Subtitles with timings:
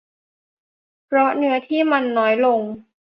[1.05, 2.61] เพราะเนื้อที่มันน้อยลง